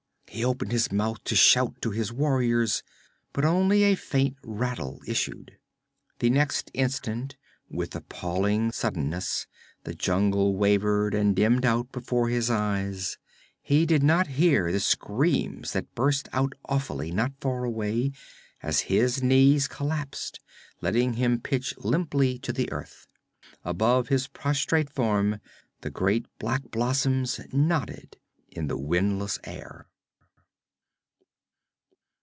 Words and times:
He 0.33 0.45
opened 0.45 0.71
his 0.71 0.93
mouth 0.93 1.21
to 1.25 1.35
shout 1.35 1.81
to 1.81 1.89
his 1.91 2.13
warriors, 2.13 2.83
but 3.33 3.43
only 3.43 3.83
a 3.83 3.95
faint 3.95 4.37
rattle 4.45 5.01
issued. 5.05 5.57
The 6.19 6.29
next 6.29 6.71
instant, 6.73 7.35
with 7.69 7.93
appalling 7.97 8.71
suddenness, 8.71 9.45
the 9.83 9.93
jungle 9.93 10.55
waved 10.55 10.85
and 11.13 11.35
dimmed 11.35 11.65
out 11.65 11.91
before 11.91 12.29
his 12.29 12.49
eyes; 12.49 13.17
he 13.61 13.85
did 13.85 14.03
not 14.03 14.27
hear 14.27 14.71
the 14.71 14.79
screams 14.79 15.73
that 15.73 15.93
burst 15.95 16.29
out 16.31 16.53
awfully 16.63 17.11
not 17.11 17.33
far 17.41 17.65
away, 17.65 18.13
as 18.63 18.79
his 18.87 19.21
knees 19.21 19.67
collapsed, 19.67 20.39
letting 20.79 21.15
him 21.15 21.41
pitch 21.41 21.73
limply 21.77 22.39
to 22.39 22.53
the 22.53 22.71
earth. 22.71 23.05
Above 23.65 24.07
his 24.07 24.29
prostrate 24.29 24.89
form 24.89 25.41
the 25.81 25.89
great 25.91 26.25
black 26.39 26.71
blossoms 26.71 27.41
nodded 27.51 28.15
in 28.49 28.67
the 28.69 28.77
windless 28.77 29.37
air. 29.43 29.87